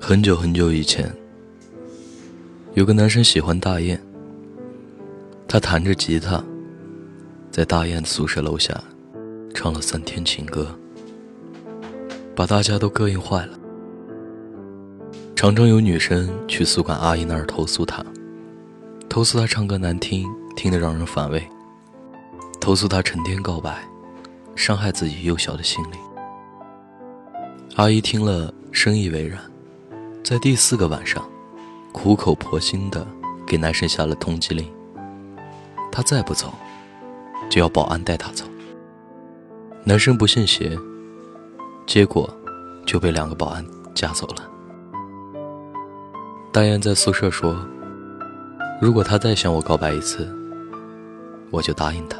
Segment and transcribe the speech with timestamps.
[0.00, 1.14] 很久很久以前，
[2.74, 4.00] 有个男生喜欢大雁。
[5.46, 6.42] 他弹着吉他，
[7.50, 8.82] 在大雁宿舍楼下
[9.52, 10.74] 唱了三天情歌，
[12.34, 13.58] 把大家都膈应坏了。
[15.34, 18.04] 常常有女生去宿管阿姨那儿投诉他，
[19.08, 21.40] 投诉他唱歌难听，听得让人反胃；
[22.60, 23.82] 投诉他成天告白，
[24.54, 26.09] 伤害自己幼小的心灵。
[27.80, 29.40] 阿姨听了，深以为然。
[30.22, 31.26] 在第四个晚上，
[31.92, 33.06] 苦口婆心的
[33.46, 34.70] 给男生下了通缉令。
[35.90, 36.52] 他再不走，
[37.48, 38.44] 就要保安带他走。
[39.82, 40.76] 男生不信邪，
[41.86, 42.28] 结果
[42.84, 43.64] 就被两个保安
[43.94, 44.46] 架走了。
[46.52, 47.56] 大雁在宿舍说
[48.78, 50.28] ：“如果他再向我告白一次，
[51.50, 52.18] 我就答应他。”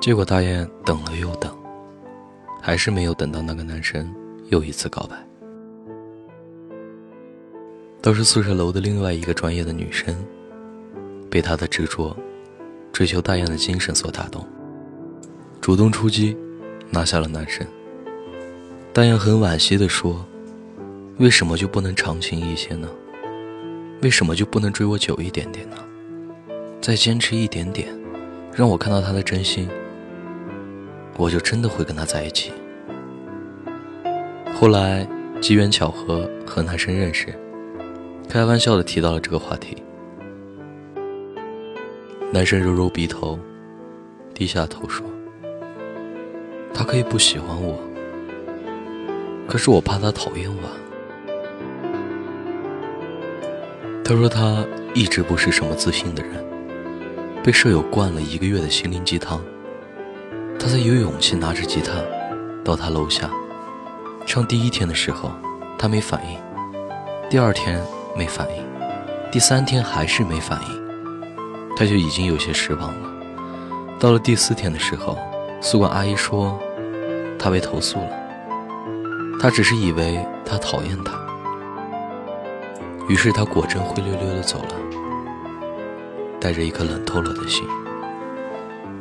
[0.00, 1.54] 结果大雁等了又等，
[2.66, 4.12] 还是没有等到那个男生
[4.48, 5.16] 又一次告白。
[8.02, 10.12] 倒是宿舍楼的另外一个专业的女生，
[11.30, 12.16] 被他的执着、
[12.92, 14.44] 追求大雁的精神所打动，
[15.60, 16.36] 主动出击，
[16.90, 17.64] 拿下了男生。
[18.92, 20.26] 大雁很惋惜地说
[21.18, 22.88] ：“为什么就不能长情一些呢？
[24.02, 25.76] 为什么就不能追我久一点点呢？
[26.82, 27.96] 再坚持一点点，
[28.52, 29.68] 让我看到他的真心，
[31.18, 32.52] 我就真的会跟他在一起。”
[34.54, 35.06] 后来
[35.40, 37.34] 机缘巧合和男生认识。
[38.28, 39.76] 开玩笑的提到了这个话题，
[42.32, 43.38] 男生揉揉鼻头，
[44.34, 45.06] 低下头说
[46.74, 47.78] ：“他可以不喜欢我，
[49.48, 50.62] 可是我怕他讨厌我。”
[54.04, 56.44] 他说他一直不是什么自信的人，
[57.44, 59.40] 被舍友灌了一个月的心灵鸡汤，
[60.58, 61.92] 他才有勇气拿着吉他
[62.64, 63.30] 到他楼下
[64.26, 64.46] 唱。
[64.46, 65.30] 第一天的时候，
[65.78, 66.38] 他没反应，
[67.28, 67.82] 第二天。
[68.18, 68.64] 没反应，
[69.30, 73.10] 第三天还是没反应，他就已经有些失望了。
[74.00, 75.18] 到了第四天的时候，
[75.60, 76.58] 宿管阿姨说
[77.38, 78.08] 他被投诉了。
[79.38, 81.12] 他只是以为他讨厌他，
[83.06, 84.74] 于是他果真灰溜溜的走了，
[86.40, 87.68] 带着一颗冷透了的心。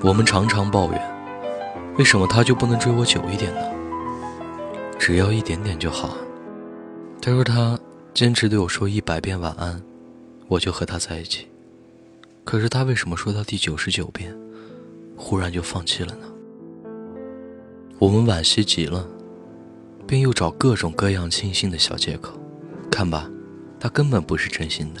[0.00, 1.11] 我们常常抱怨，
[1.96, 3.60] 为什么他就不能追我久一点呢？
[4.98, 6.16] 只要一点点就好。
[7.20, 7.78] 他说他。
[8.14, 9.82] 坚持对我说一百遍晚安，
[10.46, 11.48] 我就和他在一起。
[12.44, 14.38] 可是他为什么说到第九十九遍，
[15.16, 16.26] 忽然就放弃了呢？
[17.98, 19.08] 我们惋惜极了，
[20.06, 22.38] 便又找各种各样轻信的小借口。
[22.90, 23.30] 看吧，
[23.80, 25.00] 他根本不是真心的，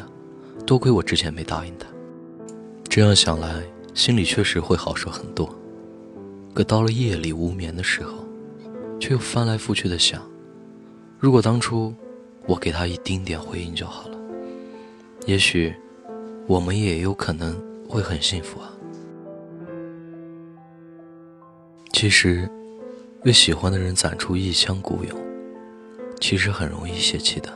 [0.64, 1.86] 多亏我之前没答应他。
[2.88, 5.54] 这样想来，心里确实会好受很多。
[6.54, 8.26] 可到了夜里无眠的时候，
[9.00, 10.22] 却又翻来覆去的想：
[11.18, 11.94] 如果当初……
[12.44, 14.18] 我给他一丁点回应就好了，
[15.26, 15.72] 也许
[16.48, 17.54] 我们也有可能
[17.88, 18.68] 会很幸福啊。
[21.92, 22.50] 其实，
[23.22, 25.16] 为喜欢的人攒出一腔孤勇，
[26.20, 27.48] 其实很容易泄气的。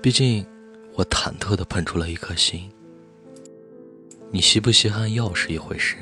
[0.00, 0.46] 毕竟，
[0.94, 2.70] 我忐忑的捧出了一颗心。
[4.32, 5.96] 你稀不稀罕要是一回事，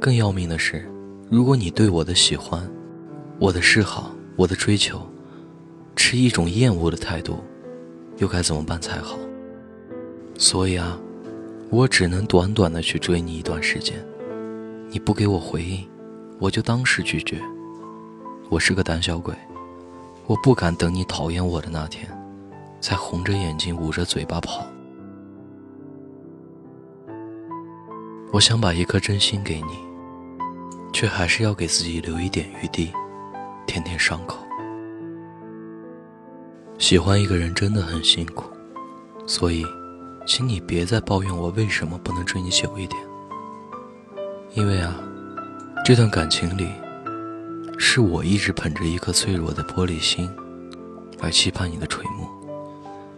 [0.00, 0.90] 更要命的是，
[1.30, 2.68] 如果你对我的喜欢。
[3.38, 5.04] 我的示好，我的追求，
[5.96, 7.42] 持一种厌恶的态度，
[8.18, 9.18] 又该怎么办才好？
[10.38, 10.96] 所以啊，
[11.68, 13.96] 我只能短短的去追你一段时间。
[14.90, 15.84] 你不给我回应，
[16.38, 17.40] 我就当是拒绝。
[18.48, 19.34] 我是个胆小鬼，
[20.26, 22.08] 我不敢等你讨厌我的那天，
[22.80, 24.64] 才红着眼睛捂着嘴巴跑。
[28.32, 29.78] 我想把一颗真心给你，
[30.90, 32.90] 却还是要给自己留一点余地。
[33.66, 34.38] 填填伤口。
[36.78, 38.44] 喜欢一个人真的很辛苦，
[39.26, 39.64] 所以，
[40.26, 43.00] 请你别再抱怨我为什么不能追你久一点。
[44.54, 44.94] 因为啊，
[45.84, 46.68] 这段感情里，
[47.78, 50.30] 是我一直捧着一颗脆弱的玻璃心，
[51.20, 52.26] 来期盼你的垂暮；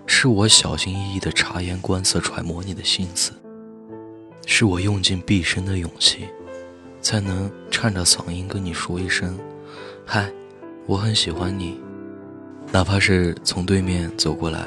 [0.06, 3.32] 是我小心翼翼的察言观色揣摩你的心思；
[4.46, 6.28] 是我用尽毕生的勇气，
[7.00, 9.38] 才能颤着嗓音跟你说一声。
[10.04, 10.30] 嗨，
[10.86, 11.80] 我很喜欢你，
[12.70, 14.66] 哪怕是从对面走过来，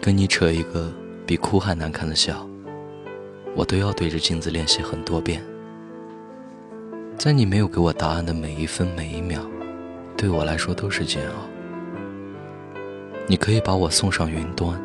[0.00, 0.92] 跟你扯一个
[1.26, 2.48] 比哭还难看的笑，
[3.54, 5.42] 我都要对着镜子练习很多遍。
[7.16, 9.40] 在你没有给我答案的每一分每一秒，
[10.16, 11.34] 对我来说都是煎熬。
[13.26, 14.80] 你可以把我送上云端，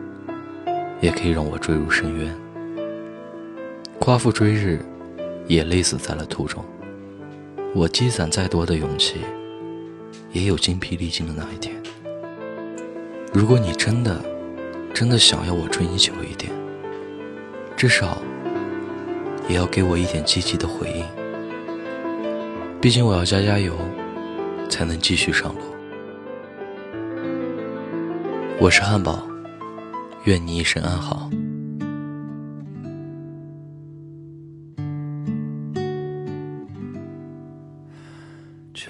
[0.99, 2.42] 也可以让我坠入深渊。
[4.03, 4.81] 夸父追日，
[5.47, 6.61] 也累死在了途中。
[7.73, 9.21] 我积攒再多的勇气，
[10.33, 11.73] 也有精疲力尽的那一天。
[13.31, 14.21] 如果你真的、
[14.93, 16.51] 真的想要我追你久一点，
[17.77, 18.17] 至少
[19.47, 21.05] 也要给我一点积极的回应。
[22.81, 23.73] 毕竟我要加加油，
[24.67, 25.61] 才能继续上路。
[28.59, 29.25] 我是汉堡，
[30.25, 31.29] 愿你一生安好。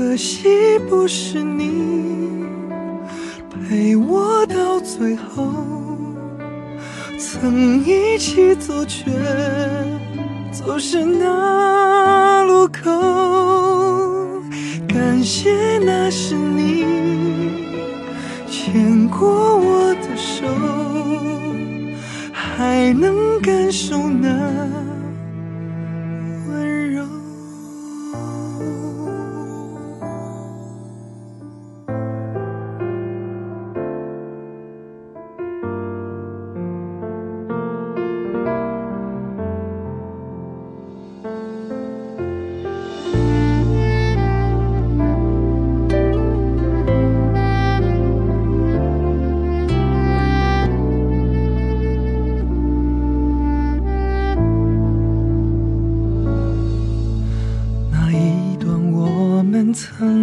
[0.00, 2.42] 可惜不是你
[3.52, 5.52] 陪我到最后，
[7.18, 9.10] 曾一起走却
[10.50, 12.90] 走失那路口。
[14.88, 16.86] 感谢那是你
[18.48, 20.46] 牵过我的手，
[22.32, 24.79] 还能感受那。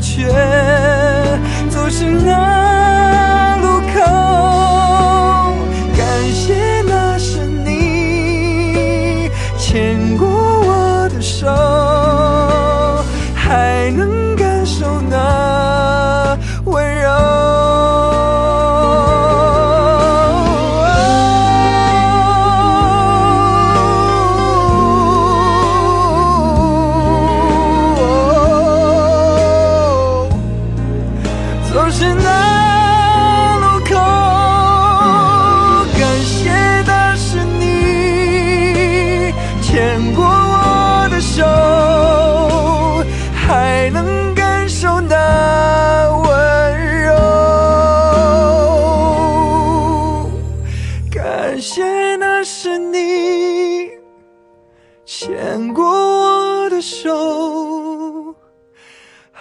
[0.00, 0.26] 却
[1.70, 2.57] 总是难。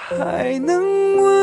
[0.10, 1.37] 还能问